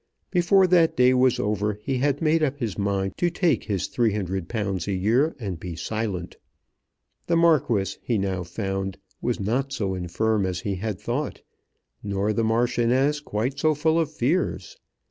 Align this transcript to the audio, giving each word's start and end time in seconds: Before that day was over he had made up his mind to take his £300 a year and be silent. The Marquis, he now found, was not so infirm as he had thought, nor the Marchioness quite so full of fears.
Before 0.31 0.65
that 0.65 0.97
day 0.97 1.13
was 1.13 1.39
over 1.39 1.79
he 1.83 1.99
had 1.99 2.23
made 2.23 2.41
up 2.41 2.57
his 2.57 2.75
mind 2.75 3.13
to 3.17 3.29
take 3.29 3.65
his 3.65 3.87
£300 3.87 4.87
a 4.87 4.91
year 4.93 5.35
and 5.39 5.59
be 5.59 5.75
silent. 5.75 6.37
The 7.27 7.35
Marquis, 7.37 7.99
he 8.01 8.17
now 8.17 8.41
found, 8.43 8.97
was 9.21 9.39
not 9.39 9.71
so 9.71 9.93
infirm 9.93 10.43
as 10.47 10.61
he 10.61 10.77
had 10.77 10.99
thought, 10.99 11.43
nor 12.01 12.33
the 12.33 12.43
Marchioness 12.43 13.19
quite 13.19 13.59
so 13.59 13.75
full 13.75 13.99
of 13.99 14.09
fears. 14.11 14.75